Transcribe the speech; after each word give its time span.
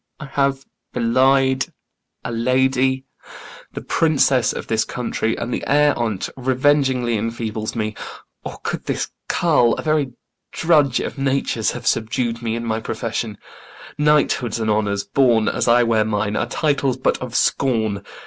I 0.19 0.25
have 0.25 0.65
belied 0.93 1.67
a 2.23 2.31
lady, 2.31 3.05
The 3.73 3.83
Princess 3.83 4.51
of 4.51 4.65
this 4.65 4.83
country, 4.83 5.37
and 5.37 5.53
the 5.53 5.63
air 5.67 5.95
on't 5.95 6.27
Revengingly 6.35 7.15
enfeebles 7.15 7.75
me; 7.75 7.93
or 8.43 8.57
could 8.63 8.85
this 8.85 9.11
carl, 9.29 9.75
A 9.75 9.83
very 9.83 10.13
drudge 10.51 11.01
of 11.01 11.19
nature's, 11.19 11.69
have 11.73 11.85
subdu'd 11.85 12.41
me 12.41 12.55
In 12.55 12.65
my 12.65 12.79
profession? 12.79 13.37
Knighthoods 13.99 14.59
and 14.59 14.71
honours 14.71 15.03
borne 15.03 15.47
As 15.47 15.67
I 15.67 15.83
wear 15.83 16.03
mine 16.03 16.35
are 16.35 16.47
titles 16.47 16.97
but 16.97 17.19
of 17.19 17.35
scorn. 17.35 18.03